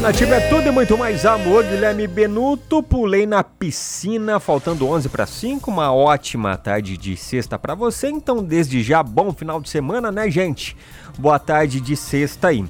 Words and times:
Nativa 0.00 0.36
é 0.36 0.48
tudo 0.48 0.66
e 0.66 0.70
muito 0.70 0.96
mais 0.96 1.26
amor. 1.26 1.62
Guilherme 1.62 2.06
Benuto, 2.06 2.82
pulei 2.82 3.26
na 3.26 3.44
piscina, 3.44 4.40
faltando 4.40 4.88
11 4.88 5.10
para 5.10 5.26
5. 5.26 5.70
Uma 5.70 5.92
ótima 5.92 6.56
tarde 6.56 6.96
de 6.96 7.14
sexta 7.18 7.58
para 7.58 7.74
você. 7.74 8.08
Então, 8.08 8.42
desde 8.42 8.82
já, 8.82 9.02
bom 9.02 9.30
final 9.30 9.60
de 9.60 9.68
semana, 9.68 10.10
né, 10.10 10.30
gente? 10.30 10.74
Boa 11.18 11.38
tarde 11.38 11.82
de 11.82 11.94
sexta 11.96 12.48
aí. 12.48 12.64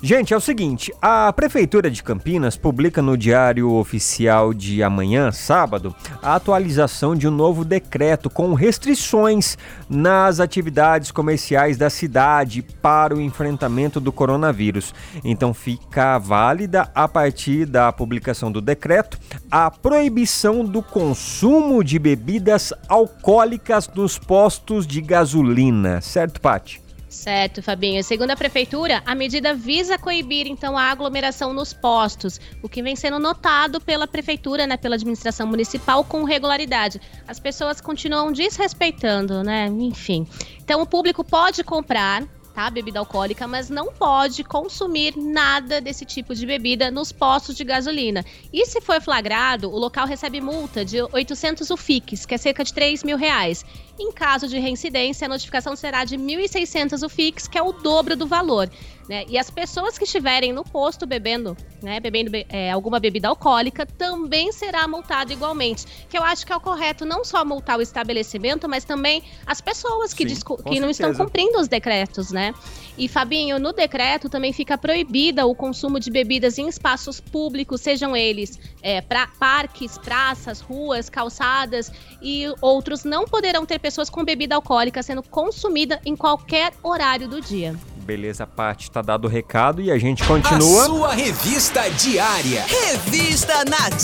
Gente, 0.00 0.32
é 0.32 0.36
o 0.36 0.40
seguinte: 0.40 0.92
a 1.02 1.32
Prefeitura 1.32 1.90
de 1.90 2.04
Campinas 2.04 2.56
publica 2.56 3.02
no 3.02 3.16
Diário 3.16 3.72
Oficial 3.72 4.54
de 4.54 4.80
amanhã, 4.80 5.32
sábado, 5.32 5.94
a 6.22 6.36
atualização 6.36 7.16
de 7.16 7.26
um 7.26 7.32
novo 7.32 7.64
decreto 7.64 8.30
com 8.30 8.54
restrições 8.54 9.58
nas 9.90 10.38
atividades 10.38 11.10
comerciais 11.10 11.76
da 11.76 11.90
cidade 11.90 12.62
para 12.62 13.14
o 13.14 13.20
enfrentamento 13.20 13.98
do 13.98 14.12
coronavírus. 14.12 14.94
Então, 15.24 15.52
fica 15.52 16.16
válida, 16.16 16.88
a 16.94 17.08
partir 17.08 17.66
da 17.66 17.92
publicação 17.92 18.52
do 18.52 18.60
decreto, 18.60 19.18
a 19.50 19.68
proibição 19.68 20.64
do 20.64 20.80
consumo 20.80 21.82
de 21.82 21.98
bebidas 21.98 22.72
alcoólicas 22.88 23.90
nos 23.92 24.16
postos 24.16 24.86
de 24.86 25.00
gasolina. 25.00 26.00
Certo, 26.00 26.40
Paty? 26.40 26.87
Certo, 27.08 27.62
Fabinho. 27.62 28.04
Segundo 28.04 28.32
a 28.32 28.36
prefeitura, 28.36 29.02
a 29.06 29.14
medida 29.14 29.54
visa 29.54 29.96
coibir 29.96 30.46
então 30.46 30.76
a 30.76 30.90
aglomeração 30.90 31.54
nos 31.54 31.72
postos, 31.72 32.38
o 32.62 32.68
que 32.68 32.82
vem 32.82 32.94
sendo 32.94 33.18
notado 33.18 33.80
pela 33.80 34.06
prefeitura, 34.06 34.66
né, 34.66 34.76
pela 34.76 34.96
administração 34.96 35.46
municipal 35.46 36.04
com 36.04 36.22
regularidade. 36.24 37.00
As 37.26 37.40
pessoas 37.40 37.80
continuam 37.80 38.30
desrespeitando, 38.30 39.42
né? 39.42 39.66
Enfim. 39.66 40.26
Então 40.62 40.82
o 40.82 40.86
público 40.86 41.24
pode 41.24 41.64
comprar 41.64 42.24
tá? 42.58 42.68
Bebida 42.70 42.98
alcoólica, 42.98 43.46
mas 43.46 43.70
não 43.70 43.92
pode 43.92 44.42
consumir 44.42 45.16
nada 45.16 45.80
desse 45.80 46.04
tipo 46.04 46.34
de 46.34 46.44
bebida 46.44 46.90
nos 46.90 47.12
postos 47.12 47.54
de 47.54 47.62
gasolina. 47.62 48.24
E 48.52 48.66
se 48.66 48.80
for 48.80 49.00
flagrado, 49.00 49.70
o 49.70 49.78
local 49.78 50.08
recebe 50.08 50.40
multa 50.40 50.84
de 50.84 51.00
800 51.00 51.70
UFIX, 51.70 52.26
que 52.26 52.34
é 52.34 52.38
cerca 52.38 52.64
de 52.64 52.74
3 52.74 53.04
mil 53.04 53.16
reais. 53.16 53.64
Em 53.98 54.12
caso 54.12 54.46
de 54.46 54.58
reincidência, 54.58 55.26
a 55.26 55.28
notificação 55.28 55.74
será 55.74 56.04
de 56.04 56.16
1.600 56.16 57.04
UFIX, 57.04 57.48
que 57.48 57.58
é 57.58 57.62
o 57.62 57.72
dobro 57.72 58.16
do 58.16 58.26
valor. 58.26 58.70
Né? 59.08 59.24
E 59.26 59.38
as 59.38 59.48
pessoas 59.48 59.96
que 59.96 60.04
estiverem 60.04 60.52
no 60.52 60.62
posto 60.62 61.06
bebendo, 61.06 61.56
né, 61.82 61.98
bebendo 61.98 62.30
é, 62.50 62.70
alguma 62.70 63.00
bebida 63.00 63.28
alcoólica, 63.28 63.86
também 63.86 64.52
será 64.52 64.86
multado 64.86 65.32
igualmente. 65.32 65.86
Que 66.10 66.18
eu 66.18 66.22
acho 66.22 66.44
que 66.44 66.52
é 66.52 66.56
o 66.56 66.60
correto 66.60 67.06
não 67.06 67.24
só 67.24 67.42
multar 67.42 67.78
o 67.78 67.82
estabelecimento, 67.82 68.68
mas 68.68 68.84
também 68.84 69.22
as 69.46 69.62
pessoas 69.62 70.12
que, 70.12 70.28
Sim, 70.28 70.56
que 70.68 70.78
não 70.78 70.90
estão 70.90 71.14
cumprindo 71.14 71.58
os 71.58 71.68
decretos, 71.68 72.30
né? 72.30 72.52
E 72.98 73.08
Fabinho, 73.08 73.58
no 73.58 73.72
decreto 73.72 74.28
também 74.28 74.52
fica 74.52 74.76
proibida 74.76 75.46
o 75.46 75.54
consumo 75.54 75.98
de 75.98 76.10
bebidas 76.10 76.58
em 76.58 76.68
espaços 76.68 77.18
públicos, 77.18 77.80
sejam 77.80 78.14
eles 78.14 78.58
é, 78.82 79.00
pra, 79.00 79.26
parques, 79.38 79.96
praças, 79.96 80.60
ruas, 80.60 81.08
calçadas 81.08 81.90
e 82.20 82.44
outros 82.60 83.04
não 83.04 83.24
poderão 83.24 83.64
ter 83.64 83.78
pessoas 83.88 84.10
com 84.10 84.22
bebida 84.22 84.54
alcoólica 84.54 85.02
sendo 85.02 85.22
consumida 85.22 85.98
em 86.04 86.14
qualquer 86.14 86.74
horário 86.82 87.26
do 87.26 87.40
dia. 87.40 87.74
Beleza, 88.04 88.46
Paty, 88.46 88.90
tá 88.90 89.00
dado 89.00 89.24
o 89.26 89.28
recado 89.28 89.80
e 89.80 89.90
a 89.90 89.98
gente 89.98 90.22
continua. 90.24 90.82
A 90.82 90.86
sua 90.86 91.14
revista 91.14 91.88
diária. 91.90 92.64
Revista 92.66 93.64
Nativa. 93.64 93.98